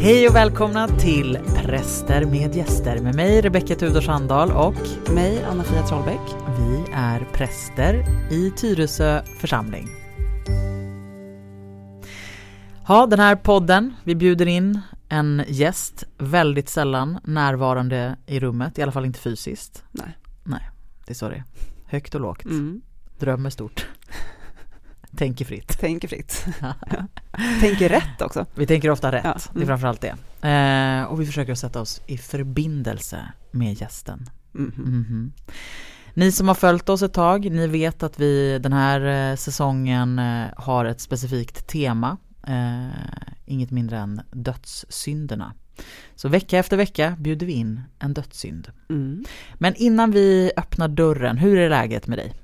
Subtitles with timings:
[0.00, 5.86] Hej och välkomna till Präster med gäster med mig Rebecka Tudor Sandahl och mig Anna-Fia
[5.86, 6.20] Trollbäck.
[6.58, 9.88] Vi är präster i Tyresö församling.
[12.88, 18.82] Ja, den här podden, vi bjuder in en gäst, väldigt sällan närvarande i rummet, i
[18.82, 19.84] alla fall inte fysiskt.
[19.90, 20.18] Nej.
[20.44, 20.70] Nej,
[21.06, 21.44] det är så det är.
[21.86, 22.44] Högt och lågt.
[22.44, 22.80] Mm.
[23.18, 23.86] Drömmer stort.
[25.16, 25.80] Tänker fritt.
[25.80, 26.46] Tänker fritt.
[27.60, 28.46] tänker rätt också.
[28.54, 29.68] Vi tänker ofta rätt, Ja, det är mm.
[29.68, 30.48] framförallt det.
[30.48, 33.18] Eh, och vi försöker sätta oss i förbindelse
[33.50, 34.30] med gästen.
[34.52, 34.72] Mhm.
[34.76, 35.32] Mhm.
[36.14, 40.18] Ni som har följt oss ett tag, ni vet att vi den här eh, säsongen
[40.18, 42.16] eh, har ett specifikt tema.
[42.46, 42.86] Eh,
[43.46, 45.54] inget mindre än dödssynderna.
[46.14, 48.72] Så vecka efter vecka bjuder vi in en dödssynd.
[48.88, 49.24] Mm.
[49.54, 52.34] Men innan vi öppnar dörren, hur är läget med dig?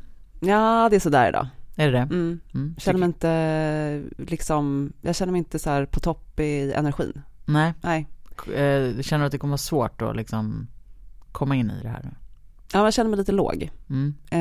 [0.41, 1.46] Ja, det är sådär idag.
[1.77, 1.98] Är det det?
[2.14, 2.41] Mm.
[2.55, 2.74] Mm.
[2.78, 7.22] Känner mig inte liksom, jag känner mig inte så här på topp i energin.
[7.44, 8.08] Nej, Nej.
[8.55, 10.66] eh, känner du att det kommer vara svårt att liksom
[11.33, 12.11] komma in i det här?
[12.75, 13.70] Ja, jag känner mig lite låg.
[13.91, 14.14] Mm.
[14.30, 14.39] Eh,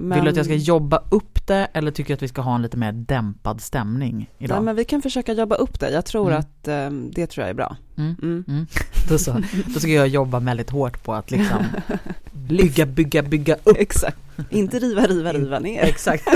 [0.00, 0.10] men...
[0.14, 2.54] Vill du att jag ska jobba upp det eller tycker du att vi ska ha
[2.54, 4.56] en lite mer dämpad stämning idag?
[4.56, 5.90] Nej, men vi kan försöka jobba upp det.
[5.90, 6.38] Jag tror Mm.
[6.40, 7.76] att eh, det tror jag är bra.
[7.96, 8.16] Mm.
[8.22, 8.44] Mm.
[8.48, 8.66] Mm.
[9.08, 9.36] Då, så,
[9.74, 11.64] då ska jag jobba väldigt hårt på att liksom
[12.32, 13.76] bygga, bygga, bygga upp.
[13.78, 14.18] Exakt.
[14.50, 15.82] Inte riva, riva, riva ner.
[15.82, 16.28] Exakt.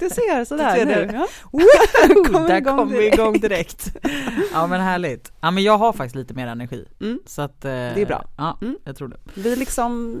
[0.00, 1.06] Du ser, sådär Du ser nu.
[1.06, 1.12] det.
[1.12, 1.26] Ja.
[2.32, 3.96] Kommer Där igång kom vi igång direkt.
[4.52, 5.32] Ja men härligt.
[5.40, 6.84] Ja men jag har faktiskt lite mer energi.
[7.00, 7.18] Mm.
[7.26, 7.70] Så att, eh,
[8.02, 8.24] är bra.
[8.36, 8.76] Ja, Mm.
[8.84, 9.16] jag tror det.
[9.34, 10.18] Vi liksom,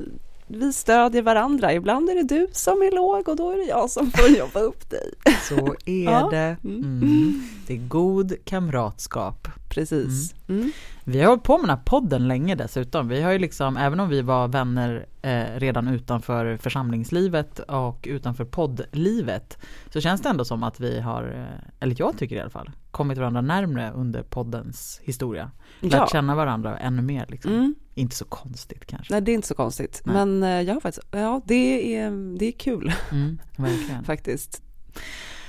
[0.52, 1.72] vi stödjer varandra.
[1.74, 4.60] Ibland är det du som är låg och då är det jag som får jobba
[4.60, 5.12] upp dig.
[5.48, 6.28] Så är Ja.
[6.30, 6.56] det.
[6.64, 7.42] Mm.
[7.66, 9.48] Det är god kamratskap.
[9.68, 10.34] Precis.
[10.48, 10.72] Mm.
[11.04, 13.08] Vi har hållit på med den här podden länge dessutom.
[13.08, 18.44] Vi har ju liksom, även om vi var vänner eh, redan utanför församlingslivet och utanför
[18.44, 19.58] poddlivet
[19.92, 22.70] så känns det ändå som att vi har, eh, eller jag tycker i alla fall,
[22.90, 25.50] kommit varandra närmre under poddens historia.
[25.80, 26.08] Lärt Ja.
[26.12, 27.52] känna varandra ännu mer liksom.
[27.52, 27.74] Mm.
[27.94, 29.14] Inte så konstigt kanske.
[29.14, 30.02] Nej, det är inte så konstigt.
[30.04, 30.14] Nej.
[30.14, 34.04] Men eh, jag har faktiskt, ja, det är, det är kul Mm, verkligen.
[34.14, 34.62] faktiskt.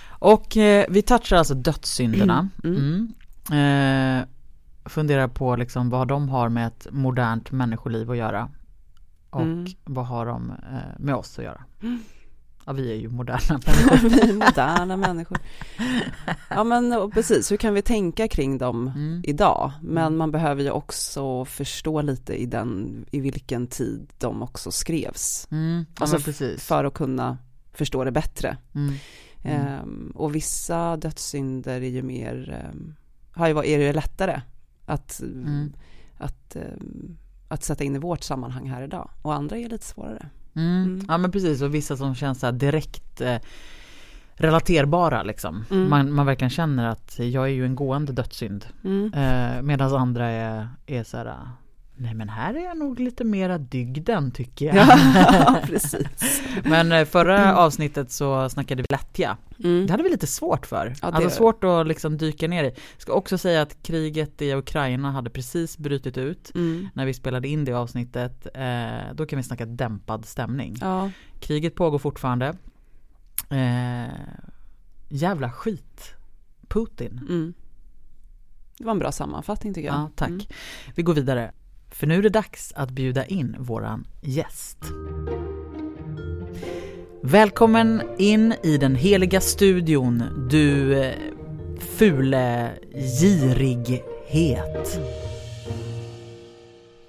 [0.09, 2.49] Och eh, vi touchar alltså dödssynderna.
[2.63, 3.13] Mm.
[3.51, 4.19] Mm.
[4.21, 4.25] Eh,
[4.89, 8.49] funderar på liksom vad de har med ett modernt människoliv att göra.
[9.29, 9.65] Och Mm.
[9.83, 11.63] vad har de eh, med oss att göra.
[12.67, 12.77] Mm.
[12.77, 14.09] Ja, vi är ju moderna människor.
[14.09, 15.37] vi är moderna människor.
[16.49, 17.51] Ja, men precis.
[17.51, 19.21] Hur kan vi tänka kring dem Mm.
[19.25, 19.71] idag?
[19.81, 25.47] Men man behöver ju också förstå lite i den, i vilken tid de också skrevs.
[25.51, 25.85] Mm.
[25.99, 26.31] Ja, Alltså.
[26.57, 27.37] För att kunna
[27.73, 28.57] förstå det bättre.
[28.75, 28.93] Mm.
[29.43, 29.67] Mm.
[29.67, 32.95] Ehm, och vissa dödssynder är ju mer, um,
[33.31, 34.41] har ju, är det lättare
[34.85, 35.73] att, Mm.
[36.17, 37.17] att, ehm,
[37.47, 39.09] att sätta in i vårt sammanhang här idag.
[39.21, 40.29] Och andra är lite svårare.
[40.55, 40.83] Mm.
[40.83, 41.05] Mm.
[41.07, 43.37] Ja men precis och vissa som känns så direkt eh,
[44.35, 45.65] relaterbara liksom.
[45.71, 45.89] Mm.
[45.89, 48.65] Man, man verkligen känner att jag är ju en gående dödssynd.
[48.83, 49.13] Mm.
[49.13, 51.37] Eh, Medan andra är, är så här,
[52.01, 54.75] nej men här är jag nog lite mera dygden tycker jag.
[54.75, 56.41] Ja, precis.
[56.63, 59.37] men eh, förra avsnittet så snackade vi lättja.
[59.63, 59.85] Mm.
[59.87, 60.93] Det hade vi lite svårt för.
[61.01, 62.75] Ja, det- Alltså svårt att liksom dyka ner i.
[62.97, 66.51] Ska också säga att kriget i Ukraina hade precis brutit ut.
[66.55, 66.87] Mm.
[66.93, 70.77] När vi spelade in det avsnittet, eh, då kan vi snacka dämpad stämning.
[70.81, 72.55] Ja, Kriget pågår fortfarande.
[73.49, 74.13] Eh,
[75.09, 76.13] jävla skit.
[76.67, 77.17] Putin.
[77.29, 77.53] mm.
[78.77, 79.95] Det var en bra sammanfattning tycker jag.
[79.95, 80.29] Ja, tack.
[80.29, 80.41] Mm.
[80.95, 81.51] Vi går vidare.
[81.91, 84.77] För nu är det dags att bjuda in våran gäst.
[87.23, 91.15] Välkommen in i den heliga studion, du eh,
[91.79, 92.71] fule
[93.19, 94.99] girighet.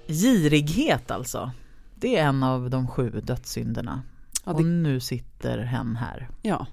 [0.07, 1.51] Girighet alltså.
[1.95, 4.01] Det är en av de sju dödssynderna.
[4.45, 6.29] Ja, Och det, nu sitter hen här.
[6.41, 6.67] ja.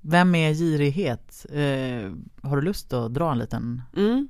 [0.00, 1.46] Vem är girighet?
[1.52, 2.12] Eh,
[2.48, 4.28] har du lust att dra en liten Mm.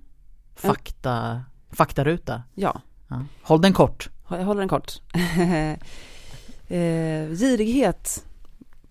[0.55, 2.43] fakta, faktaruta?
[2.55, 2.81] ja.
[3.11, 3.25] Ja.
[3.43, 4.11] Håll den kort.
[4.29, 4.93] Jag håller den kort.
[6.69, 8.25] eh, girighet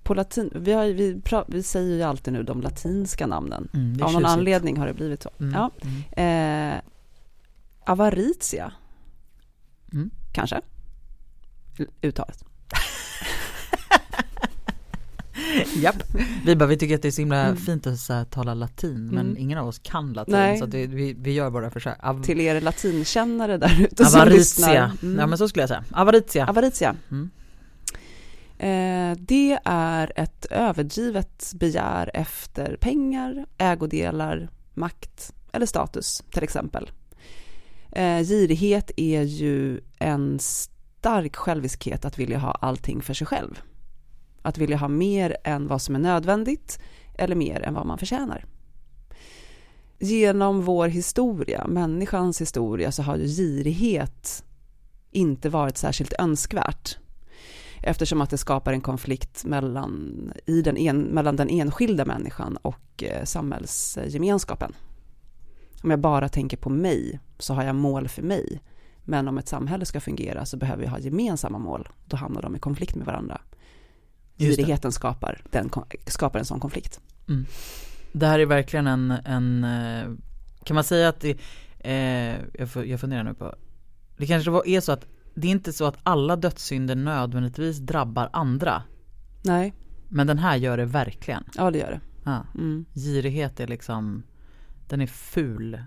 [0.03, 3.69] på latin, vi, har, vi, vi säger ju alltid nu de latinska namnen.
[3.73, 5.29] Mm, Av någon anledning har det blivit så.
[5.39, 5.71] Mm, Ja.
[5.81, 6.73] mm.
[6.73, 6.81] Eh,
[7.85, 8.73] avaritia.
[9.93, 10.09] Mm.
[10.33, 10.61] Kanske.
[12.01, 12.43] Uttalet.
[15.81, 16.03] Japp.
[16.45, 17.57] Vi bara, vi tycker att det är så himla Mm.
[17.57, 19.37] fint att så här, tala latin men Mm.
[19.37, 20.57] ingen av oss kan latin Nej.
[20.57, 21.97] så att vi, vi, gör våra försök.
[22.03, 24.91] Av, Till er latinkännare där ute som lyssnar.
[25.03, 25.19] Mm.
[25.19, 25.83] Ja men så skulle jag säga.
[25.91, 26.47] Avaritia.
[26.47, 26.95] Avaritia.
[27.11, 27.29] Mm.
[28.59, 36.91] Eh, det är ett överdrivet begär efter pengar, ägodelar, makt eller status till exempel.
[37.91, 43.61] Eh, girighet är ju en stark själviskhet att vilja ha allting för sig själv.
[44.47, 46.79] Att vilja ha mer än vad som är nödvändigt
[47.17, 48.45] eller mer än vad man förtjänar.
[49.99, 54.43] genom vår historia, människans historia, så har ju girighet
[55.11, 56.97] inte varit särskilt önskvärt.
[57.83, 63.03] Eftersom att det skapar en konflikt mellan, i den, en, mellan den enskilda människan och
[63.03, 64.75] eh, samhällsgemenskapen.
[65.83, 68.61] Om jag bara tänker på mig så har jag mål för mig.
[69.03, 71.89] Men om ett samhälle ska fungera så behöver vi ha gemensamma mål.
[72.05, 73.41] Då hamnar de i konflikt med varandra.
[74.37, 75.71] Girigheten skapar, den,
[76.05, 76.99] skapar en sån konflikt.
[77.27, 77.45] Mm.
[78.11, 80.09] Det här är verkligen en, en eh,
[80.63, 81.37] kan man säga att det,
[81.79, 83.55] eh, jag, jag funderar nu på,
[84.17, 85.05] det kanske är så att
[85.35, 88.83] det är inte så att alla dödssynder nödvändigtvis drabbar andra.
[89.41, 89.73] Nej.
[90.07, 91.43] Men den här gör det verkligen.
[91.55, 91.99] Ja det gör det.
[92.23, 92.45] Ja.
[92.55, 92.85] Mm.
[92.93, 94.23] Girighet är liksom,
[94.87, 95.83] den är ful.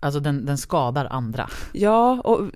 [0.00, 1.48] Alltså den, den skadar andra.
[1.72, 2.50] Ja, och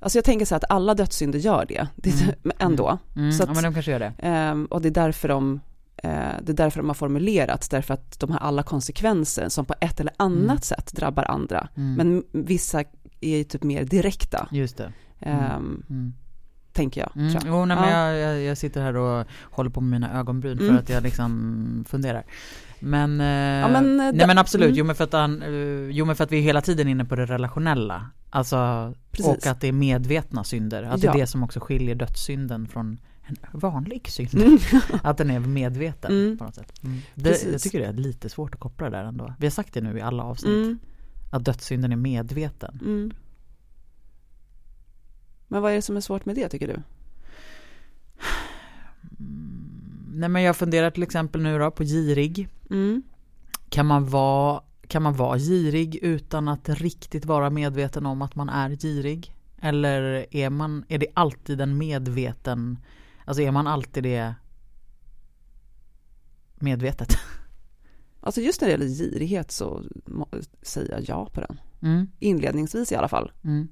[0.00, 2.34] Alltså jag tänker så här att alla dödssynder gör det, det mm.
[2.58, 2.88] ändå.
[2.88, 3.24] Mm.
[3.24, 3.32] mm.
[3.32, 4.28] Så att, ja men de kanske gör det.
[4.50, 5.60] Um, och det är därför de
[6.02, 9.74] Eh, det är därför de har formulerats, därför att de har alla konsekvenser som på
[9.80, 10.58] ett eller annat mm.
[10.58, 11.68] sätt drabbar andra.
[11.74, 11.94] Mm.
[11.94, 12.84] Men vissa
[13.20, 14.48] är typ mer direkta.
[14.50, 14.92] Just det.
[15.20, 15.56] Mm.
[15.56, 16.14] Um,
[16.72, 17.16] tänker jag.
[17.16, 17.40] Mm.
[17.46, 18.12] Jo, nej, men ja.
[18.12, 20.78] jag, jag, sitter här och håller på med mina ögonbryn för mm.
[20.78, 22.24] att jag liksom funderar.
[22.80, 24.78] Men, eh, ja, men eh, nej men absolut, mm.
[24.78, 25.42] jo, men för att han,
[25.90, 28.10] jo men för att vi är hela tiden inne på det relationella.
[28.30, 29.26] Alltså, Precis.
[29.26, 30.82] och att det är medvetna synder.
[30.82, 31.12] Att ja.
[31.12, 32.98] det är det som också skiljer dödssynden från
[33.28, 34.34] en vanlig synd.
[34.34, 34.58] Mm.
[35.02, 36.38] att den är medveten mm.
[36.38, 36.72] på något sätt.
[36.84, 36.98] Mm.
[37.14, 39.34] Det, jag tycker det är lite svårt att koppla det där ändå.
[39.38, 40.66] Vi har sagt det nu i alla avsnitt.
[40.66, 40.78] Mm.
[41.30, 42.80] Att dödssynden är medveten.
[42.82, 43.10] Mm.
[45.48, 46.76] Men vad är det som är svårt med det tycker du?
[50.18, 50.20] Mm.
[50.20, 52.48] Nej men jag funderar till exempel nu då på girig.
[53.68, 58.48] Kan man vara kan man vara girig utan att riktigt vara medveten om att man
[58.48, 59.34] är girig?
[59.60, 62.78] Eller är, man, är det alltid en medveten
[63.24, 64.34] Alltså är man alltid det
[66.54, 67.08] medvetet?
[68.20, 69.84] Alltså just när det gäller girighet så
[70.62, 71.60] säger jag ja på den.
[71.82, 72.10] Mm.
[72.18, 73.32] Inledningsvis i alla fall.
[73.44, 73.68] Mm.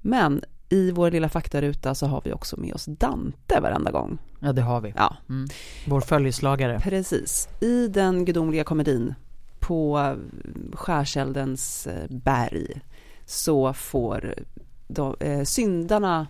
[0.00, 4.18] Men i vår lilla faktaruta så har vi också med oss Dante varenda gång.
[4.40, 4.92] Ja, det har vi.
[4.96, 5.16] Ja.
[5.28, 5.48] Mm.
[5.86, 6.80] Vår följeslagare.
[6.80, 7.48] Precis.
[7.60, 9.14] I den gudomliga komedin
[9.60, 10.16] på
[10.72, 12.80] skärseldens eh, berg
[13.24, 14.34] så får
[14.88, 16.26] de, eh, syndarna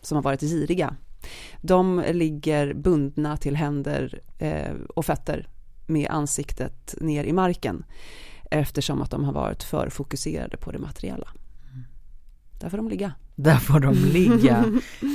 [0.00, 0.96] som har varit giriga.
[1.60, 5.48] De ligger bundna till händer eh, och fötter
[5.86, 7.84] med ansiktet ner i marken
[8.50, 11.28] eftersom att de har varit för fokuserade på det materiella.
[12.60, 13.12] Där får de ligga.
[13.34, 14.64] Där får de ligga.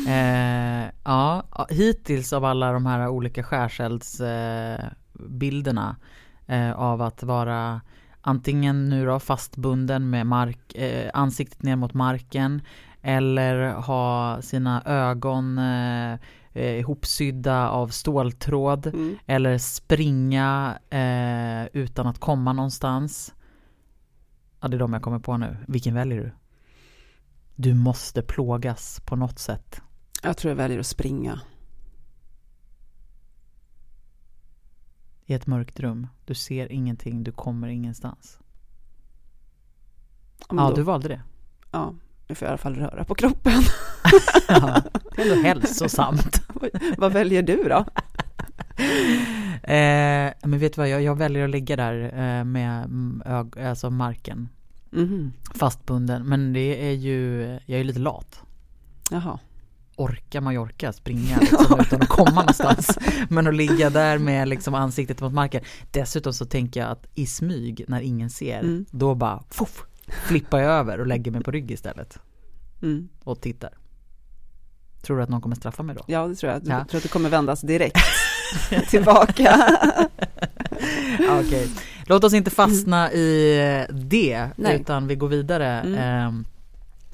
[0.07, 5.95] eh, ja, hittills av alla de här olika skärseldsbilderna
[6.47, 7.81] eh, av att vara
[8.21, 12.61] antingen nu då fastbunden med mark, eh, ansiktet ner mot marken
[13.01, 16.13] eller ha sina ögon eh,
[16.53, 19.15] eh, ihopsydda av ståltråd mm.
[19.25, 23.33] eller springa eh, utan att komma någonstans.
[24.61, 25.57] Ja, det är de jag kommer på nu.
[25.67, 26.31] Vilken väljer du?
[27.55, 29.81] Du måste plågas på något sätt.
[30.23, 31.41] Jag tror jag väljer att springa.
[35.25, 36.07] I ett mörkt rum.
[36.25, 38.39] Du ser ingenting, du kommer ingenstans.
[40.49, 41.21] Ja, ja du valde det.
[41.71, 41.93] Ja,
[42.27, 43.61] nu får jag i alla fall röra på kroppen.
[44.47, 44.81] ja,
[45.15, 46.41] det är ändå hälsosamt.
[46.97, 47.85] vad väljer du då?
[49.63, 52.89] Eh, men vet du vad, jag, jag väljer att ligga där eh, med
[53.25, 54.49] ög, alltså marken.
[54.93, 55.31] Mm.
[55.55, 58.41] Fastbunden, men det är ju, jag är lite lat.
[59.11, 59.39] Jaha.
[59.95, 62.97] Orka Mallorca, springa liksom, utan att komma någonstans.
[63.29, 65.63] Men att ligga där med liksom ansiktet mot marken.
[65.91, 68.85] Dessutom så tänker jag att i smyg, när ingen ser, mm.
[68.91, 69.83] då bara fuff,
[70.27, 72.19] flippar jag över och lägger mig på rygg istället.
[72.81, 73.09] Mm.
[73.23, 73.77] Och tittar.
[75.01, 76.03] Tror du att någon kommer straffa mig då?
[76.07, 76.63] Ja, det tror jag.
[76.63, 76.85] Du ja.
[76.85, 77.97] tror att det kommer vändas direkt
[78.89, 79.77] tillbaka.
[81.19, 81.67] Okej, okay.
[82.05, 83.19] Låt oss inte fastna mm.
[83.19, 84.81] i det, Nej.
[84.81, 85.93] utan vi går vidare mm.
[85.93, 86.45] eh,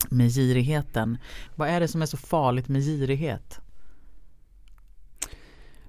[0.10, 1.18] med girigheten.
[1.56, 3.60] Vad är det som är så farligt med girighet?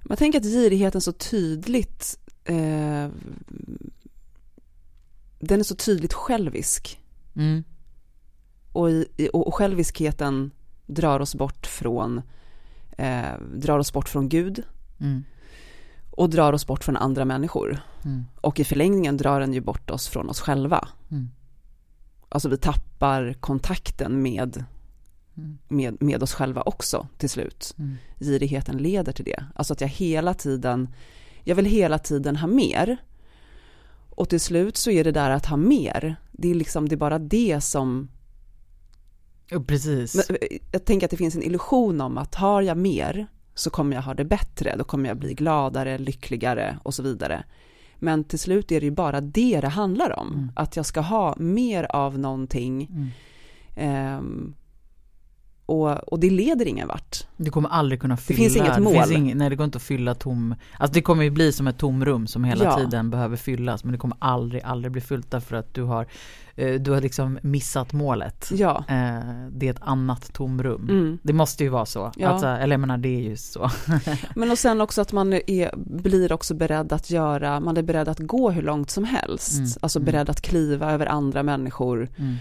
[0.03, 3.09] Man tänker att girigheten så tydligt eh,
[5.41, 7.01] den är så tydligt självisk.
[7.37, 7.65] Mm.
[8.73, 10.51] Och, i, och, och själviskheten
[10.87, 12.23] drar oss bort från,
[12.99, 14.63] eh, drar oss bort från Gud.
[15.01, 15.25] Mm.
[16.19, 17.81] Och drar oss bort från andra människor.
[18.05, 18.25] Mm.
[18.41, 20.89] Och i förlängningen drar den ju bort oss från oss själva.
[21.11, 21.31] Mm.
[22.29, 24.65] Alltså vi tappar kontakten med,
[25.37, 25.59] mm.
[25.69, 27.75] med, med oss själva också till slut.
[27.79, 27.97] Mm.
[28.21, 29.45] Girigheten leder till det.
[29.55, 30.89] Alltså att jag hela tiden,
[31.45, 32.97] jag vill hela tiden ha mer.
[34.11, 36.97] Och till slut så är det där att ha mer, det är liksom, det är
[36.97, 38.09] bara det som
[39.67, 40.31] precis.
[40.31, 43.27] Eh, jag tänker att det finns en illusion om att har jag mer
[43.59, 47.45] så kommer jag ha det bättre, då kommer jag bli gladare, lyckligare och så vidare.
[47.99, 50.29] Men till slut är det ju bara det det handlar om.
[50.35, 50.53] Mm.
[50.57, 52.89] Att jag ska ha mer av någonting.
[52.91, 53.09] Mm.
[53.77, 54.55] ehm,
[55.69, 57.27] och, och det leder ingen vart.
[57.37, 58.93] Du kommer aldrig kunna fylla, finns inget mål.
[58.95, 61.67] finns ing, nej det går inte att fylla tom, alltså det kommer ju bli som
[61.67, 62.77] ett tomrum som hela Ja.
[62.77, 66.07] tiden behöver fyllas men det kommer aldrig, aldrig bli fyllt därför att du har,
[66.57, 68.51] eh, du har liksom missat målet.
[68.53, 68.85] Ja.
[68.89, 69.21] Eh,
[69.51, 70.83] det är ett annat tomrum.
[70.89, 71.19] Mm.
[71.23, 72.13] Det måste ju vara så.
[72.17, 72.29] Ja.
[72.29, 73.71] Alltså, eller jag menar det är ju så.
[74.35, 78.09] Men och sen också att man är, blir också beredd att göra, man är beredd
[78.09, 79.59] att gå hur långt som helst.
[79.59, 80.05] Mm, Alltså mm.
[80.07, 82.35] beredd att kliva över andra människor Mm.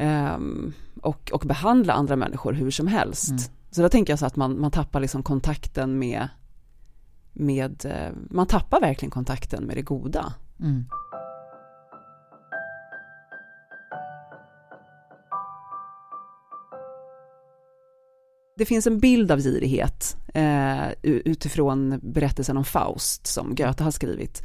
[0.00, 3.30] Ehm, och, och behandla andra människor hur som helst.
[3.30, 3.42] Mm.
[3.70, 6.28] Så då tänker jag så att man, man tappar liksom kontakten med,
[7.32, 10.34] med, eh, man tappar verkligen kontakten med det goda.
[10.60, 10.84] Mm.
[18.56, 24.42] Det finns en bild av girighet eh, utifrån berättelsen om Faust som Goethe har skrivit.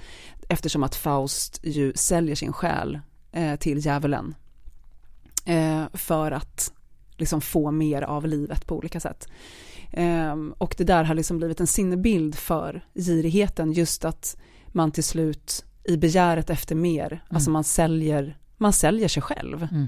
[0.49, 2.99] Eftersom att Faust ju säljer sin själ
[3.31, 4.35] eh, till djävulen.
[5.45, 6.73] Eh, för att
[7.17, 9.27] liksom få mer av livet på olika sätt.
[9.91, 13.71] Eh, och det där har liksom blivit en sinnebild för girigheten.
[13.73, 14.37] Just att
[14.67, 19.67] man till slut i begäret efter mer, alltså man säljer, man säljer sig själv.
[19.71, 19.87] Mm.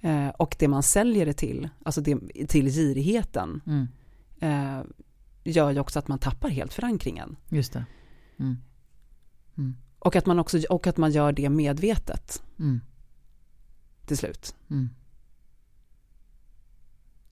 [0.00, 2.18] Eh, och det man säljer det till, alltså det,
[2.48, 3.88] till girigheten, Mm.
[4.40, 4.84] eh,
[5.44, 7.36] gör ju också att man tappar helt förankringen.
[7.48, 7.84] Just det.
[8.38, 8.56] Mm.
[9.58, 9.76] Mm.
[9.98, 12.80] Och att man, också, och att man gör det medvetet Mm.
[14.06, 14.54] Till slut.
[14.70, 14.88] Mm.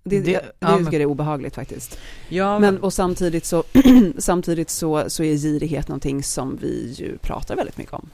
[0.05, 1.99] Det, Det- det, det ja, tycker men- jag är obehagligt faktiskt.
[2.29, 3.64] Ja, Men, och samtidigt, så,
[4.19, 8.11] samtidigt så, så är girighet någonting som vi ju pratar väldigt mycket om.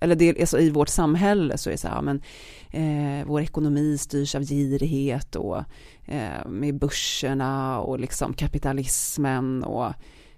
[0.00, 2.22] Eller det, alltså i vårt samhälle så är det så här, men
[2.70, 5.56] eh, vår ekonomi styrs av girighet och
[6.04, 9.86] eh, med börserna och liksom kapitalismen och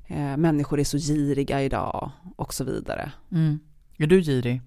[0.07, 3.13] eh, människor är så giriga idag och så vidare.
[3.33, 3.59] mm.
[3.99, 4.63] Är du girig?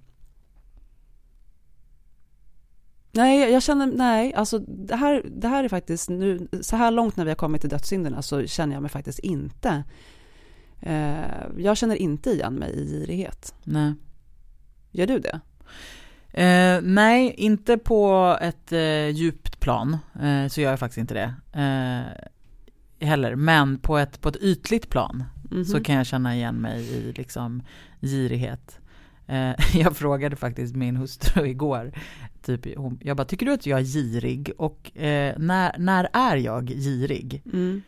[3.12, 7.18] Nej, jag- känner, nej, alltså det här, det här är faktiskt nu, så här långt
[7.18, 9.84] när vi har kommit till dödssynderna så känner jag mig faktiskt inte,
[10.80, 11.22] eh,
[11.58, 13.56] jag känner inte igen mig i girighet.
[13.64, 13.94] Nej.
[14.92, 15.40] Gör du det?
[16.44, 21.34] Eh, nej, inte på ett eh, djupt plan, eh, så gör jag faktiskt inte det.
[21.60, 22.28] Eh,
[23.08, 25.66] heller, men på ett, på ett ytligt plan Mhm.
[25.66, 27.64] så kan jag känna igen mig i liksom
[28.02, 28.80] girighet.
[29.28, 31.92] Eh, jag frågade faktiskt min hustru igår,
[32.42, 34.52] typ, hon, jag bara, tycker du att jag är girig?
[34.58, 37.42] Och eh, när, när är jag girig?
[37.46, 37.82] Mm.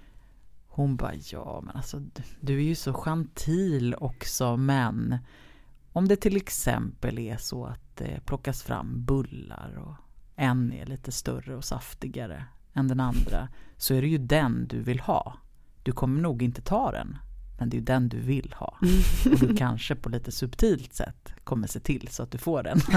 [0.67, 2.01] Hon bara, ja men alltså
[2.41, 5.17] du- är ju så gentil också men
[5.91, 9.93] om det till exempel är så att det plockas fram bullar och
[10.36, 14.81] en är lite större och saftigare än den andra så är det ju den du
[14.81, 15.38] vill ha.
[15.83, 17.17] Du kommer nog inte ta den
[17.60, 18.77] men det är ju den du vill ha.
[19.31, 22.79] Och du kanske på lite subtilt sätt kommer se till så att du får den.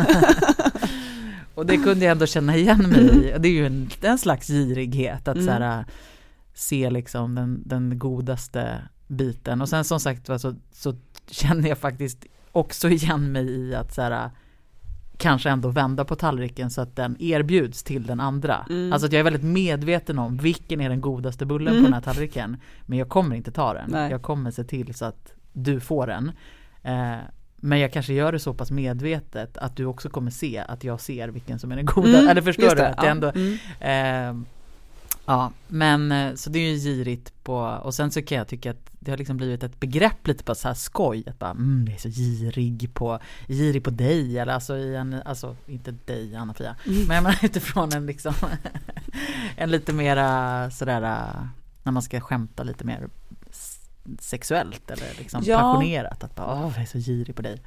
[1.56, 3.34] och det kunde jag ändå känna igen mig i.
[3.38, 5.46] Det är ju en, en slags girighet att Mm.
[5.46, 5.84] så här,
[6.54, 9.60] se liksom den, den godaste biten.
[9.62, 10.94] Och sen som sagt så, så
[11.30, 14.30] känner jag faktiskt också igen mig i att så här,
[15.18, 18.66] kanske ändå vända på tallriken så att den erbjuds till den andra.
[18.70, 18.92] Mm.
[18.92, 21.82] Alltså att jag är väldigt medveten om vilken är den godaste bullen Mm.
[21.82, 22.56] på den här tallriken.
[22.86, 23.90] Men jag kommer inte ta den.
[23.90, 24.10] Nej.
[24.10, 26.32] Jag kommer se till så att du får den.
[26.82, 27.18] Eh,
[27.56, 31.00] men jag kanske gör det så pass medvetet att du också kommer se att jag
[31.00, 32.08] ser vilken som är den goda.
[32.18, 32.82] Mm, Eller förstår du?
[32.82, 33.06] Att ja.
[33.08, 33.58] ändå, Mm.
[33.80, 34.44] Eh,
[35.26, 38.70] ja, men eh, så det är ju girigt på, och sen så kan jag tycka
[38.70, 41.84] att det har liksom blivit ett begrepp lite på så här skoj, att bara mm,
[41.84, 46.36] det är så girig på, girig på dig eller alltså i en, alltså inte dig
[46.36, 46.98] Anna-Fia, Mm.
[46.98, 48.34] men menar utifrån en liksom,
[49.56, 51.46] en lite mera sådär, eh,
[51.82, 53.08] när man ska skämta lite mer
[54.20, 55.58] sexuellt eller liksom Ja.
[55.58, 57.62] passionerat, att bara åh jag är så girig på dig.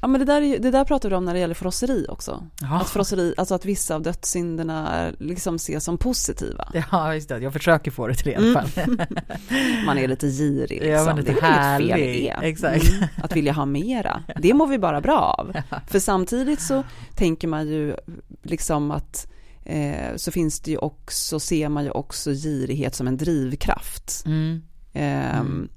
[0.00, 2.06] Ja men det där, är, ju- det där pratar vi om när det gäller frosseri
[2.08, 2.46] också.
[2.60, 6.68] Ja, Att frosseri, alltså att vissa av dödssynderna är- liksom ses som positiva.
[6.90, 8.68] ja just det, jag försöker få det till det i alla Mm.
[8.70, 9.06] fall.
[9.86, 11.06] Man är lite girig Ja, liksom.
[11.06, 12.16] men lite det är fel härlig.
[12.16, 12.46] i det.
[12.48, 12.88] Exakt.
[12.88, 14.22] Mm, att vilja ha mera.
[14.42, 15.52] Det mår vi bara bra av.
[15.86, 17.96] För samtidigt så tänker man ju
[18.42, 19.26] liksom att
[19.64, 24.22] eh, så finns det ju också, ser man ju också girighet som en drivkraft.
[24.26, 24.62] Mm.
[24.98, 25.68] Ehm, Mm.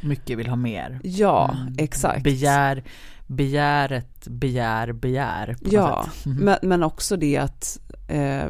[0.00, 1.00] Mycket vill ha mer.
[1.04, 1.74] Ja, Mm.
[1.78, 2.22] exakt.
[2.24, 2.84] Begär,
[3.26, 5.56] begäret begär, begär.
[5.60, 6.06] Ja.
[6.26, 6.38] Mm.
[6.44, 8.44] men, men också det att eh,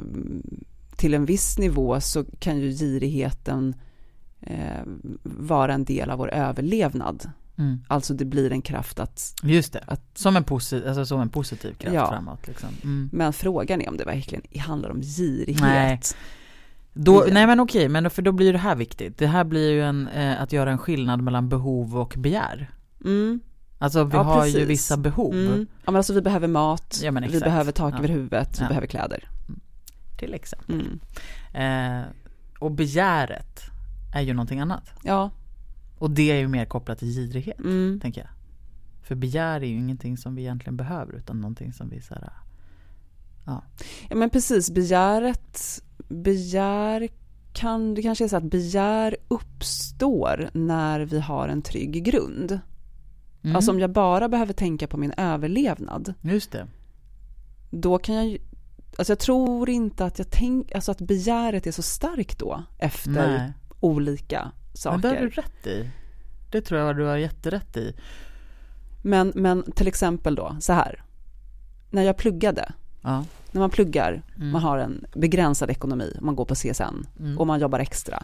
[0.97, 3.75] till en viss nivå så kan ju girigheten
[4.41, 4.83] eh,
[5.23, 7.31] vara en del av vår överlevnad.
[7.59, 7.79] Mm.
[7.89, 11.29] Alltså det blir en kraft att, Just det, att som en, posi- alltså som en
[11.29, 12.09] positiv kraft Ja.
[12.09, 12.47] framåt.
[12.47, 12.69] Liksom.
[12.85, 13.09] Mm.
[13.13, 15.61] men frågan är om det verkligen handlar om girighet.
[15.61, 16.01] Nej.
[16.99, 19.19] Då, nej men okej, men för då blir det här viktigt.
[19.19, 22.71] Det här blir ju en, eh, att göra en skillnad mellan behov och begär.
[23.05, 23.41] Mm,
[23.79, 24.69] Alltså vi Ja, har ju precis.
[24.69, 25.35] vissa behov.
[25.35, 25.67] Mm.
[25.71, 27.99] Ja, men alltså vi behöver mat, Ja, men vi behöver tak Ja.
[27.99, 28.69] över huvudet, vi Ja.
[28.69, 29.29] behöver kläder.
[30.19, 30.99] Till exempel.
[31.55, 32.01] Mm.
[32.03, 32.07] Eh,
[32.59, 33.61] och begäret
[34.15, 34.91] är ju någonting annat.
[35.03, 35.31] Ja,
[35.99, 38.01] Och det är ju mer kopplat till girighet, mm.
[38.03, 38.31] tänker jag.
[39.03, 42.31] För begär är ju ingenting som vi egentligen behöver utan någonting som vi så här,
[43.45, 43.63] ja
[44.15, 47.09] men precis, begäret, begär
[47.53, 52.61] kan, det kanske är så att begär uppstår när vi har en trygg grund.
[53.45, 56.67] mm, Alltså om jag bara behöver tänka på min överlevnad, Just det.
[57.71, 58.39] då kan jag ju,
[58.99, 63.11] alltså jag tror inte att jag tänk, alltså att begäret är så starkt då efter
[63.39, 63.53] Nej.
[63.81, 64.53] olika
[64.85, 65.43] Men det har du saker.
[65.43, 65.91] rätt i.
[66.53, 67.97] Det tror jag du har jätterätt i.
[69.05, 71.03] Men, men till exempel då, så här,
[71.91, 72.73] när jag pluggade,
[73.07, 73.25] Ja.
[73.53, 74.51] när man pluggar, Mm.
[74.51, 77.39] man har en begränsad ekonomi, man går på CSN Mm.
[77.39, 78.23] och man jobbar extra.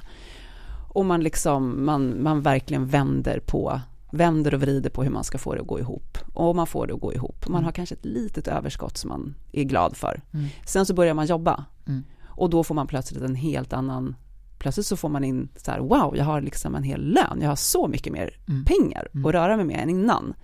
[0.94, 3.80] Och man liksom, man, man verkligen vänder på,
[4.12, 6.18] vänder och vrider på hur man ska få det att gå ihop.
[6.34, 7.48] Och man får det att gå ihop.
[7.48, 7.64] Man Mm.
[7.64, 10.20] har kanske ett litet överskott som man är glad för.
[10.32, 10.46] Mm.
[10.66, 11.64] Sen så börjar man jobba.
[11.88, 12.04] Mm.
[12.26, 14.16] Och då får man plötsligt en helt annan,
[14.58, 17.48] plötsligt så får man in så här, wow, jag har liksom en hel lön, jag
[17.48, 18.64] har så mycket mer Mm.
[18.64, 19.26] pengar Mm.
[19.26, 20.34] att röra mig med än innan.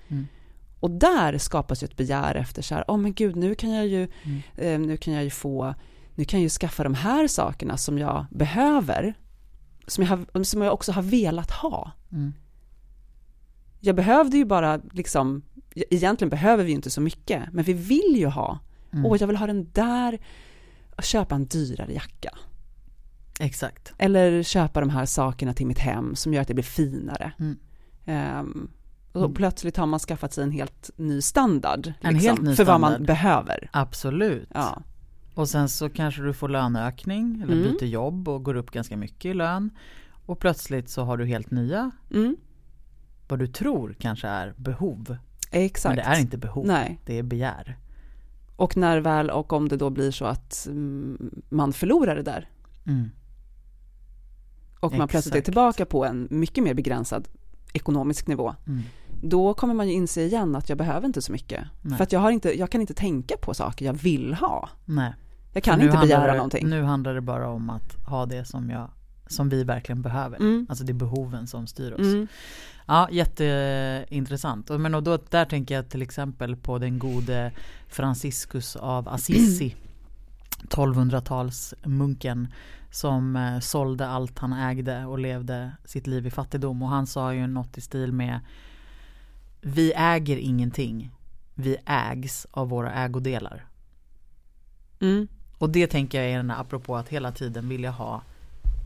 [0.81, 3.87] Och där skapas ju ett begär efter så här, åh men gud, nu kan jag
[3.87, 4.43] ju, Mm.
[4.57, 5.75] eh, nu kan jag ju få,
[6.15, 9.15] nu kan jag ju skaffa de här sakerna som jag behöver,
[9.87, 11.93] som jag, har, som jag också har velat ha.
[12.13, 12.33] Mm.
[13.81, 15.43] Jag behövde ju bara liksom,
[15.75, 18.59] egentligen behöver vi ju inte så mycket, men vi vill ju ha,
[18.93, 19.07] Mm.
[19.07, 20.19] åh jag vill ha den där,
[21.03, 22.31] köpa en dyrare jacka.
[23.41, 23.93] Exakt.
[23.99, 27.33] Eller köpa de här sakerna till mitt hem som gör att det blir finare.
[27.39, 28.69] Mm.
[29.19, 29.35] Och Mm.
[29.35, 31.87] plötsligt har man skaffat sig en helt ny standard.
[31.87, 33.07] liksom, En helt ny för vad man standard.
[33.07, 33.71] behöver.
[33.73, 34.49] Absolut.
[34.55, 34.83] Ja.
[35.35, 37.65] Och sen så kanske du får löneökning eller Mm.
[37.73, 39.71] byter jobb och går upp ganska mycket i lön.
[40.27, 42.37] Och plötsligt så har du helt nya, Mm,
[43.29, 45.17] vad du tror kanske är behov.
[45.51, 45.97] exakt.
[45.97, 47.01] Men det är inte behov, Nej.
[47.07, 47.79] det är begär.
[48.57, 52.49] Och när väl, och om det då blir så att mm, man förlorar det där
[52.87, 53.11] Mm.
[54.81, 55.45] och man plötsligt är Exakt.
[55.45, 57.29] tillbaka på en mycket mer begränsad
[57.73, 58.83] ekonomisk nivå, Mm.
[59.23, 61.65] Då kommer man ju inse igen att jag behöver inte så mycket.
[61.83, 61.97] Nej.
[61.97, 64.69] För att jag, har inte, jag kan inte tänka på saker jag vill ha.
[64.85, 65.15] Nej.
[65.53, 66.69] Jag kan inte begära det, någonting.
[66.69, 68.91] Nu handlar det bara om att ha det som, jag,
[69.27, 70.37] som vi verkligen behöver.
[70.37, 70.67] Mm.
[70.69, 72.01] Alltså det är behoven som styr oss.
[72.01, 72.27] Mm.
[72.87, 74.69] Ja, jätteintressant.
[74.69, 77.53] Men och då, där tänker jag till exempel på den gode
[77.89, 79.77] Franciscus av Assisi.
[80.69, 82.47] 1200-talsmunken
[82.91, 86.83] som eh, sålde allt han ägde och levde sitt liv i fattigdom.
[86.83, 88.41] Och han sa ju något i stil med
[89.61, 91.11] Vi äger ingenting.
[91.55, 93.67] Vi ägs av våra ägodelar.
[95.01, 95.29] Mm.
[95.59, 98.23] Och det tänker jag är den här, apropå att hela tiden vilja ha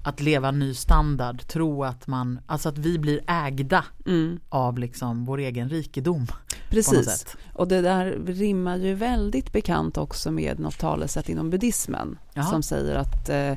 [0.04, 4.40] att leva ny standard, tro att man, alltså att vi blir ägda Mm.
[4.48, 6.26] av liksom vår egen rikedom.
[6.70, 7.26] Precis.
[7.54, 12.44] Och det där rimmar ju väldigt bekant också med något talesätt inom buddhismen Jaha.
[12.44, 13.54] som säger att eh,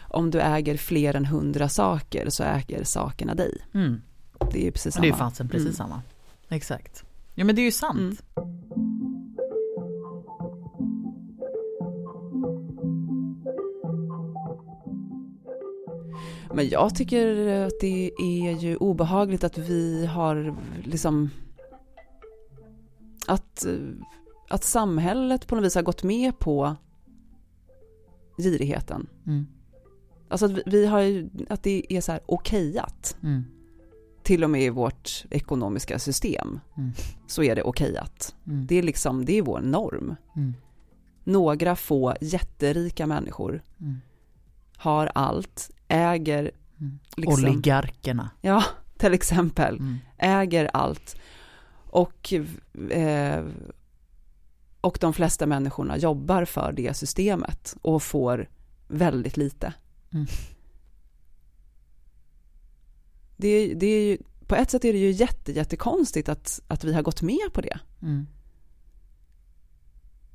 [0.00, 3.58] om du äger fler än hundra saker så äger sakerna dig.
[3.74, 4.02] Mm.
[4.52, 5.02] Det är ju precis samma.
[5.02, 5.74] det är ju fasen precis Mm.
[5.76, 6.02] samma.
[6.52, 7.04] Exakt.
[7.34, 8.22] Ja men det är ju sant.
[8.36, 8.42] Mm.
[16.54, 21.30] Men jag tycker att det är ju obehagligt att vi har liksom
[23.26, 23.66] att,
[24.48, 26.76] att samhället på något vis har gått med på
[28.38, 29.06] girigheten.
[29.26, 29.46] Mm.
[30.28, 33.44] Alltså att vi, vi har ju, att det är så här okejat, Mm.
[34.22, 36.92] Till och med i vårt ekonomiska system, Mm.
[37.26, 38.34] så är det okejat.
[38.46, 38.66] Mm.
[38.66, 40.16] Det är liksom, det är vår norm.
[40.36, 40.54] Mm.
[41.24, 44.00] Några få jätterika människor Mm.
[44.76, 46.98] har allt, äger, Mm.
[47.16, 48.30] liksom, Oligarkerna.
[48.40, 48.64] ja,
[48.98, 49.98] till exempel, Mm.
[50.18, 51.16] äger allt.
[51.90, 52.32] Och,
[52.90, 53.44] eh,
[54.80, 58.48] och de flesta människorna jobbar för det systemet och får
[58.88, 59.72] väldigt lite.
[63.42, 66.92] Det, det är ju, på ett sätt är det ju jätte, jättekonstigt att, att vi
[66.94, 67.78] har gått med på det.
[68.02, 68.26] Mm.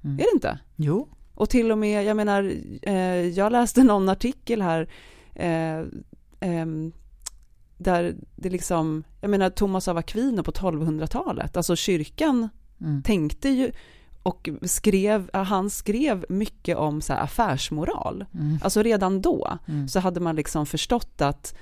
[0.03, 0.19] Mm.
[0.19, 0.59] Är det inte?
[0.75, 1.07] Jo.
[1.33, 2.95] Och till och med, jag menar, eh,
[3.27, 4.89] jag läste någon artikel här
[5.35, 5.85] eh,
[6.39, 6.91] ehm,
[7.77, 12.49] där det liksom, jag menar Thomas av Aquino på 1200-talet, alltså kyrkan
[12.81, 13.03] Mm.
[13.03, 13.71] tänkte ju
[14.23, 18.25] och skrev, han skrev mycket om så affärsmoral.
[18.33, 18.59] Mm.
[18.63, 19.87] Alltså redan då Mm.
[19.87, 21.55] så hade man liksom förstått att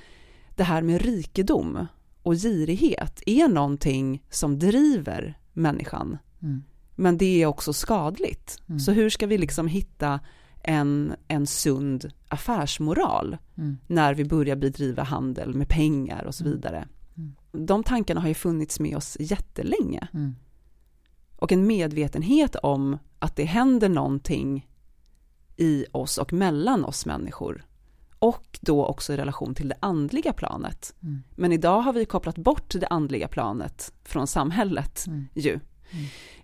[0.55, 1.87] det här med rikedom
[2.23, 6.17] och girighet är någonting som driver människan.
[6.41, 6.63] Mm.
[6.95, 8.61] Men det är också skadligt.
[8.67, 8.79] Mm.
[8.79, 10.19] Så hur ska vi liksom hitta
[10.63, 13.77] en, en sund affärsmoral Mm.
[13.87, 16.55] när vi börjar bedriva handel med pengar och så Mm.
[16.55, 16.87] vidare.
[17.17, 17.65] Mm.
[17.65, 20.07] De tankarna har ju funnits med oss jättelänge.
[20.13, 20.35] Mm.
[21.35, 24.69] Och en medvetenhet om att det händer någonting
[25.57, 27.65] i oss och mellan oss människor.
[28.25, 30.93] Och då också i relation till det andliga planet.
[31.03, 31.23] Mm.
[31.35, 35.27] Men idag har vi kopplat bort det andliga planet från samhället Mm.
[35.33, 35.59] ju.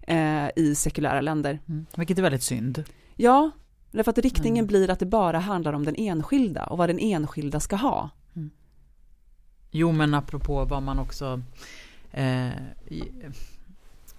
[0.01, 1.59] Eh, I sekulära länder.
[1.67, 1.85] Mm.
[1.97, 2.83] Vilket är väldigt synd.
[3.15, 3.51] Ja,
[3.91, 4.67] därför att riktningen Mm.
[4.67, 8.09] blir att det bara handlar om den enskilda och vad den enskilda ska ha.
[9.71, 11.41] Jo men apropå vad man också
[12.11, 12.49] eh,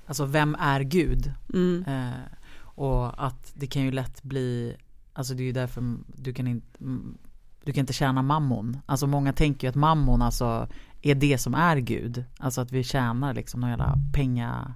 [0.07, 1.33] Alltså vem är Gud?
[1.55, 1.85] Mm.
[1.89, 2.21] Eh,
[2.61, 4.77] och att det kan ju lätt bli
[5.13, 6.79] Alltså det är ju därför du kan inte
[7.65, 10.69] Du kan inte tjäna mammon Alltså många tänker ju att mammon alltså
[11.03, 14.75] Är det som är Gud Alltså att vi tjänar liksom några jävla penga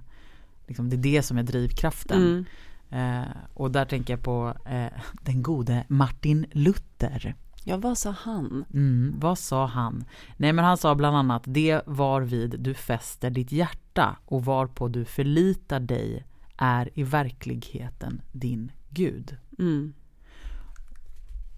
[0.67, 2.45] liksom, Det är det som är drivkraften
[2.89, 3.21] Mm.
[3.23, 8.65] eh, Och där tänker jag på eh, Den gode Martin Luther Ja, vad sa han?
[8.73, 10.05] Mm, vad sa han?
[10.37, 15.05] Nej men han sa bland annat det varvid du fäster ditt hjärta och varpå du
[15.05, 16.25] förlitar dig
[16.57, 19.37] är i verkligheten din Gud.
[19.59, 19.93] Mm.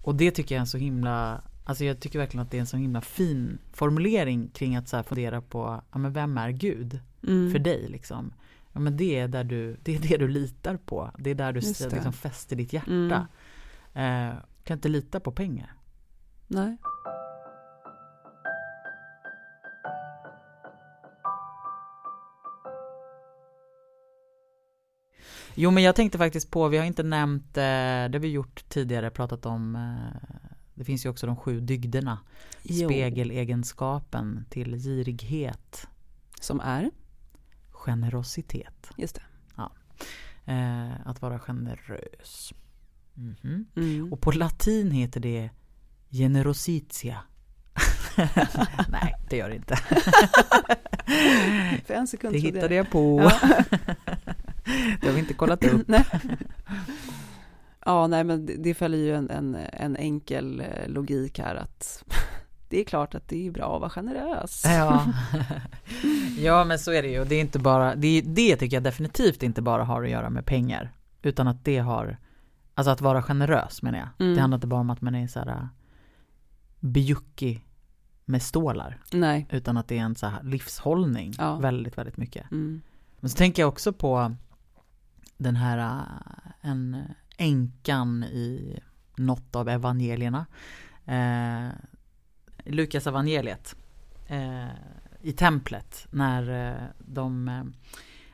[0.02, 2.60] Och det tycker jag är en så himla, alltså jag tycker verkligen att det är
[2.60, 6.50] en så himla fin formulering kring att så här fundera på, ja men vem är
[6.50, 7.52] Gud Mm.
[7.52, 8.32] för dig liksom?
[8.72, 11.52] Ja men det är där du, det är det du litar på, det är där
[11.52, 13.26] du liksom fäster ditt hjärta.
[13.94, 14.30] Mm.
[14.30, 14.34] Eh,
[14.64, 15.74] kan inte lita på pengar.
[16.46, 16.76] Nej.
[25.62, 28.64] Jo men jag tänkte faktiskt på, vi har inte nämnt, eh, det har vi gjort
[28.68, 30.38] tidigare, pratat om eh,
[30.74, 32.18] Det finns ju också de sju dygderna
[32.62, 32.88] Jo.
[32.88, 35.86] Spegelegenskapen till girighet
[36.40, 36.90] Som är?
[37.70, 39.22] Generositet Just det.
[40.52, 42.52] eh, Att vara generös
[43.14, 43.66] Mhm.
[43.76, 44.12] Mm.
[44.12, 45.50] Och på latin heter det
[46.10, 47.18] Generositia
[48.88, 49.76] Nej, det gör det inte
[51.86, 53.40] För en sekund Det hittade jag på Ja.
[55.00, 56.04] Det har vi inte kollat upp nej.
[57.84, 62.04] Ja, nej, men det, det följer ju en, en, en enkel eh, logik här att
[62.68, 64.62] det är klart att det är bra att vara generös.
[64.66, 65.06] Ja.
[66.38, 67.24] ja men så är det ju.
[67.24, 70.46] Det är inte bara, det, det tycker jag definitivt inte bara har att göra med
[70.46, 70.92] pengar.
[71.22, 72.16] Utan att det har,
[72.74, 74.08] alltså att vara generös menar jag.
[74.18, 74.34] Mm.
[74.34, 75.66] Det handlar inte bara om att man är så här äh,
[76.80, 77.66] bjuckig
[78.24, 78.98] med stålar.
[79.12, 79.46] Nej.
[79.50, 81.56] Utan att det är en så här livshållning Ja.
[81.56, 82.50] väldigt, väldigt mycket.
[82.50, 82.82] Mm.
[83.20, 84.34] Men så tänker jag också på
[85.40, 87.04] den här äh, en
[87.36, 88.78] änkan i
[89.16, 90.46] något av evangelierna.
[91.04, 91.68] Eh,
[92.64, 93.76] Lukas evangeliet
[94.26, 94.68] eh,
[95.20, 97.50] i templet när de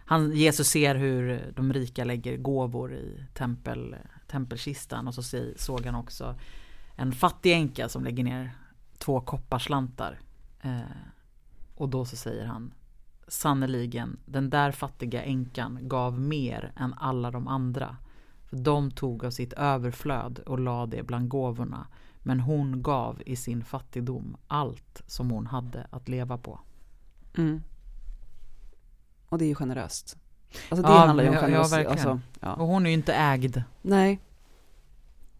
[0.08, 5.22] han, Jesus ser hur de rika lägger gåvor i tempel, tempelkistan och så
[5.56, 6.34] såg han också
[6.96, 8.56] en fattig änka som lägger ner
[8.98, 10.20] två kopparslantar.
[10.62, 10.80] Eh,
[11.74, 12.72] och då så säger han
[13.28, 17.96] Sannerligen, den där fattiga änkan gav mer än alla de andra.
[18.44, 21.86] För de tog av sitt överflöd och la det bland gåvorna.
[22.22, 26.60] Men hon gav i sin fattigdom allt som hon hade att leva på.
[27.36, 27.62] Mm.
[29.28, 30.18] Och det är ju generöst.
[30.70, 31.90] Alltså det Ja, handlar ju om ja, ja, verkligen.
[31.90, 32.54] alltså, ja.
[32.54, 33.62] Och hon är ju inte ägd.
[33.82, 34.20] Nej.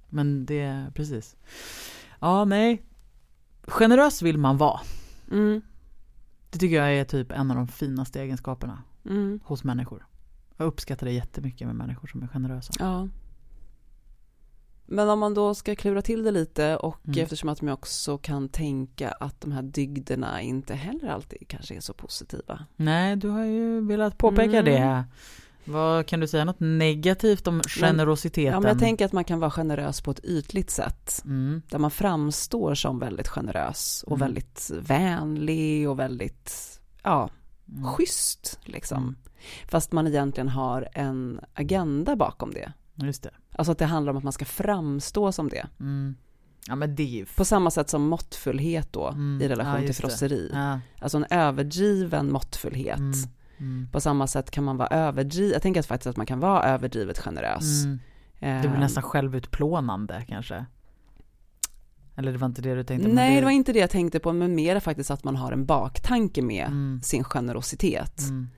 [0.09, 1.37] Men det, precis.
[2.20, 2.83] Ja, nej.
[3.62, 4.81] Generös vill man vara.
[5.31, 5.62] Mm.
[6.56, 9.40] Det tycker jag är typ en av de finaste egenskaperna Mm.
[9.44, 10.06] hos människor.
[10.56, 12.72] Jag uppskattar det jättemycket med människor som är generösa.
[12.78, 13.08] Ja.
[14.86, 17.22] Men om man då ska klura till det lite och Mm.
[17.24, 21.80] eftersom att man också kan tänka att de här dygderna inte heller alltid kanske är
[21.80, 22.64] så positiva.
[22.76, 24.64] Nej, du har ju velat påpeka Mm.
[24.64, 25.04] det.
[25.66, 28.52] Vad kan du säga något negativt om generositeten?
[28.52, 31.22] Ja, men jag tänker att man kan vara generös på ett ytligt sätt.
[31.24, 31.62] mm.
[31.70, 34.26] Där man framstår som väldigt generös och Mm.
[34.26, 37.31] väldigt vänlig och väldigt, ja,
[37.68, 37.85] Mm.
[37.85, 38.98] schysst liksom.
[39.02, 39.16] Mm.
[39.68, 42.72] Fast man egentligen har en agenda bakom det.
[42.94, 43.31] Just det.
[43.52, 45.66] Alltså att det handlar om att man ska framstå som det.
[45.81, 46.14] Mm.
[46.68, 47.24] Ja men det.
[47.37, 49.42] På samma sätt som måttfullhet då Mm.
[49.42, 50.50] i relation Ja, till frosseri.
[50.52, 50.81] Ja.
[51.00, 52.98] Alltså en överdriven måttfullhet.
[53.58, 53.88] Mm.
[53.92, 56.62] På samma sätt kan man vara överdriven, jag tänker att faktiskt att man kan vara
[56.62, 57.84] överdrivet generös.
[57.84, 57.98] Mm.
[58.40, 60.66] Det blir Eh, nästan självutplånande kanske.
[62.16, 63.08] Eller det var inte det du tänkte?
[63.08, 65.66] Nej, det var inte det jag tänkte på, men mer faktiskt att man har en
[65.66, 67.00] baktanke med Mm.
[67.02, 68.20] sin generositet.
[68.20, 68.48] Mm.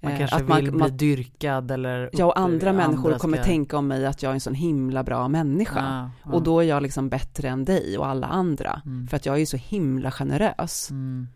[0.00, 3.36] Man Eh, kanske att man- vill bli man- dyrkad eller Jag och andra människor kommer
[3.36, 5.80] ska- tänka om mig att jag är en sån himla bra människa.
[5.80, 6.32] Ja, ja.
[6.36, 8.82] Och då är jag liksom bättre än dig och alla andra.
[8.84, 9.06] Mm.
[9.06, 10.90] För att jag är ju så himla generös.
[10.90, 11.28] Mm.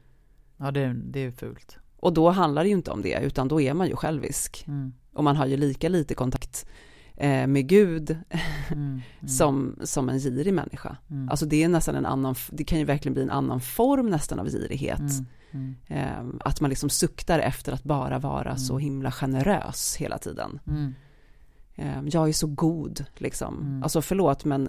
[0.56, 1.78] Ja det, det är fult.
[1.96, 4.64] Och då handlar det ju inte om det, utan då är man ju självisk.
[4.68, 4.92] Mm.
[5.12, 6.66] Och man har ju lika lite kontakt
[7.16, 8.18] eh, med Gud
[8.72, 9.00] Mm.
[9.18, 9.28] Mm.
[9.28, 10.96] som, som en girig människa.
[11.10, 11.28] Mm.
[11.28, 14.38] Alltså det är nästan en annan, det kan ju verkligen bli en annan form nästan
[14.40, 15.00] av girighet.
[15.86, 20.60] Eh, att man liksom suktar efter att bara vara så himla generös hela tiden.
[21.74, 23.80] Eh, jag är så god, liksom.
[23.82, 24.68] Alltså förlåt, men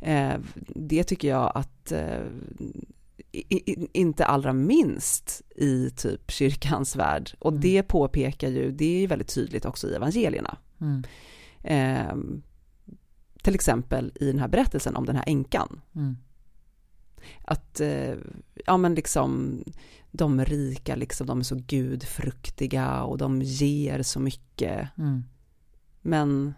[0.00, 0.34] eh,
[0.74, 2.20] det tycker jag att eh,
[3.38, 7.30] i, i, inte allra minst i typ kyrkans värld.
[7.38, 7.60] Och Mm.
[7.60, 10.58] det påpekar ju, det är väldigt tydligt också i evangelierna.
[10.80, 11.04] Mm.
[11.62, 12.16] Eh,
[13.42, 15.80] till exempel i den här berättelsen om den här änkan.
[15.94, 16.16] Mm.
[17.44, 18.14] Att, eh,
[18.66, 19.62] ja men liksom,
[20.12, 24.88] de rika liksom, de är så gudfruktiga och de ger så mycket.
[24.98, 25.24] Mm.
[26.02, 26.54] Men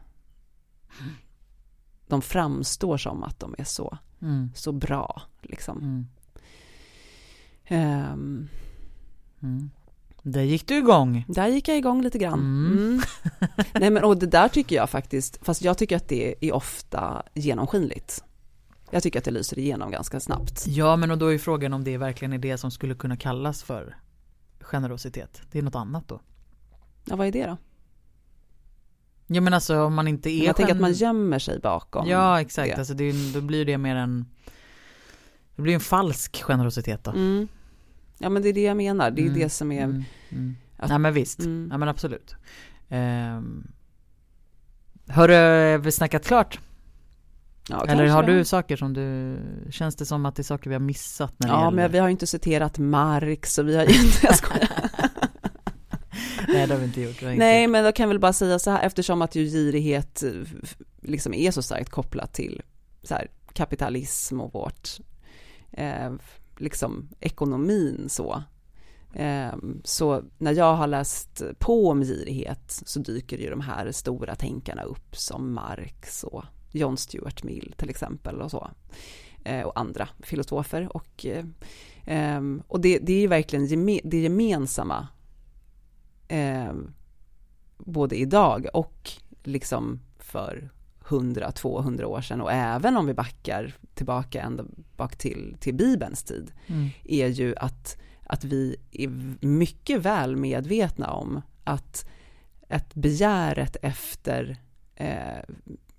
[2.06, 4.50] de framstår som att de är så, Mm.
[4.54, 5.22] så bra.
[5.42, 6.06] Liksom.
[7.68, 8.48] Ehm,
[9.42, 9.70] Mm.
[10.22, 11.24] Där gick du igång.
[11.28, 12.40] där gick jag igång lite grann.
[12.40, 12.78] Mm.
[12.78, 13.00] Mm.
[13.81, 17.22] Nej men och det där tycker jag faktiskt, fast jag tycker att det är ofta
[17.35, 18.24] genomskinligt.
[18.90, 20.64] Jag tycker att det lyser igenom ganska snabbt.
[20.66, 23.62] Ja, men och då är frågan om det verkligen är det som skulle kunna kallas
[23.62, 23.96] för
[24.61, 25.42] generositet.
[25.50, 26.20] Det är något annat då.
[27.04, 27.57] Ja, vad är det då?
[29.26, 32.09] Ja, men alltså om man inte är Jag tänker att man gömmer sig bakom.
[32.09, 32.70] Ja, exakt.
[32.70, 32.78] det.
[32.78, 34.26] Alltså det då blir det mer en
[35.57, 37.11] Det blir en falsk generositet då.
[37.11, 37.48] Mm.
[38.18, 39.11] Ja, men det är det jag menar.
[39.11, 39.85] Det är Mm, det som är...
[39.85, 40.57] Mm, mm.
[40.76, 41.68] att- Nej men visst, Mm.
[41.72, 42.35] ja men absolut.
[42.88, 43.72] Um,
[45.09, 46.61] har du vi snackat klart?
[47.70, 49.38] Ja, Eller har du saker som du,
[49.70, 51.76] känns det som att det är saker vi har missat när det Ja, gäller?
[51.76, 54.18] men vi har ju inte citerat Marx och vi har ju inte...
[54.26, 54.68] Jag skojar.
[56.48, 57.22] Nej det har vi inte gjort.
[57.22, 57.70] Inte Nej, gjort.
[57.70, 60.31] men då kan väl bara säga så här, eftersom att ju girighet eh,
[61.02, 62.62] liksom är så starkt kopplat till
[63.02, 64.88] så här, kapitalism och vårt,
[65.72, 66.12] eh,
[66.61, 68.42] liksom ekonomin så.
[69.14, 74.35] Ehm, så när jag har läst på om girighet så dyker ju de här stora
[74.35, 78.71] tänkarna upp som Marx och John Stuart Mill till exempel och så.
[79.44, 81.27] Ehm, och andra filosofer och,
[82.05, 85.09] ehm, och det, det är ju verkligen geme, det gemensamma
[87.79, 89.11] både idag och
[89.42, 90.71] liksom för
[91.09, 94.64] 100-200 år sedan och även om vi backar tillbaka ända
[94.97, 96.88] bak till, till Bibelns tid Mm.
[97.05, 99.09] är ju att, att vi är
[99.47, 102.09] mycket väl medvetna om att
[102.68, 104.57] ett begäret efter
[104.94, 105.55] eh,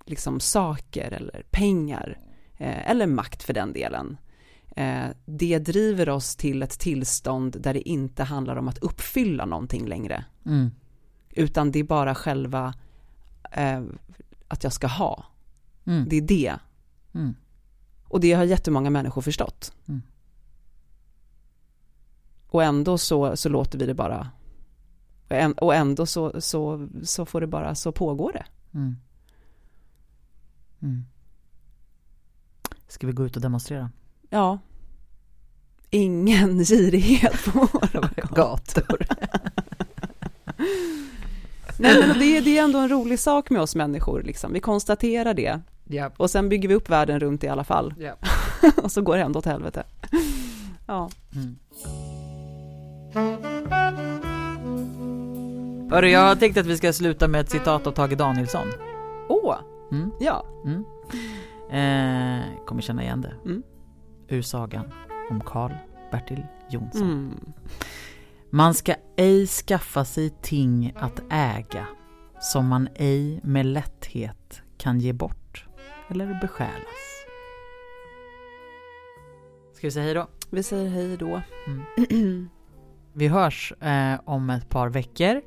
[0.06, 2.18] liksom saker eller pengar
[2.58, 4.16] eh, eller makt för den delen
[4.76, 9.86] eh, det driver oss till ett tillstånd där det inte handlar om att uppfylla någonting
[9.86, 10.70] längre Mm.
[11.30, 12.74] utan det är bara själva
[13.52, 13.82] eh,
[14.50, 15.24] att jag ska ha.
[15.84, 16.06] Mm.
[16.08, 16.54] Det är det.
[17.14, 17.34] Mm.
[18.04, 19.72] Och det har jättemånga människor förstått.
[19.88, 20.02] Mm.
[22.48, 24.30] Och ändå så, så låter vi det bara,
[25.28, 28.44] och än- och ändå så, så, så får det bara, så pågår det.
[28.78, 28.96] Mm.
[30.82, 31.04] Mm.
[32.88, 33.90] Ska vi gå ut och demonstrera?
[34.30, 34.58] Ja.
[35.90, 39.06] Ingen girighet på våra gator.
[41.80, 44.52] Nej, men det, är- det är ändå en rolig sak med oss människor, liksom.
[44.52, 45.60] vi konstaterar det.
[45.84, 46.10] Ja.
[46.16, 47.94] Och sen bygger vi upp världen runt i alla fall.
[47.98, 48.14] ja.
[48.82, 49.82] och så går det ändå åt helvete.
[50.86, 51.10] Ja.
[51.34, 51.56] Mm.
[55.90, 58.66] Hörru, jag tänkte att vi ska sluta med ett citat av Tage Danielsson.
[59.28, 59.56] Åh,
[59.92, 60.10] Mm.
[60.20, 60.44] ja.
[60.64, 60.84] Mm.
[61.70, 63.34] Eh, kommer känna igen det.
[63.44, 63.62] Mm.
[64.28, 64.84] Ur sagan
[65.30, 65.72] om Karl
[66.12, 67.02] Bertil Jonsson.
[67.02, 67.52] Mm.
[68.52, 71.86] Man ska ej skaffa sig ting att äga
[72.40, 75.66] som man ej med lätthet kan ge bort
[76.08, 77.24] eller besjälas.
[79.74, 80.28] Ska vi säga hej då?
[80.50, 81.42] Vi säger hej då.
[83.12, 85.40] Vi hörs eh, om ett par veckor.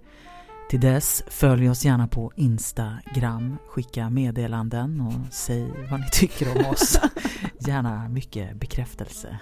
[0.69, 6.65] Till dess, följ oss gärna på Instagram, skicka meddelanden och säg vad ni tycker om
[6.65, 6.99] oss.
[7.59, 9.39] gärna mycket bekräftelse.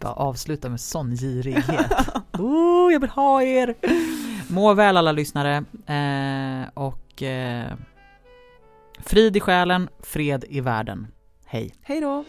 [0.00, 1.92] Bara avsluta med sån girighet.
[2.38, 3.74] Oh, jag vill ha er!
[4.52, 7.72] Må väl alla lyssnare eh, och eh,
[8.98, 11.06] frid i själen, fred i världen.
[11.46, 11.74] Hej!
[11.82, 12.24] Hej då.